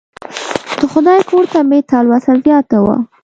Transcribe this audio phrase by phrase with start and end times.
[0.79, 2.95] د خدای کور ته مې تلوسه زیاته وه.